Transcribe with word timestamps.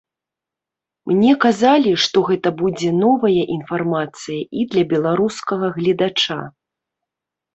Мне 1.09 1.33
казалі, 1.43 1.91
што 2.03 2.17
гэта 2.29 2.49
будзе 2.61 2.89
новая 3.03 3.43
інфармацыя 3.55 4.41
і 4.61 4.65
для 4.71 4.83
беларускага 4.93 5.67
гледача. 5.79 6.39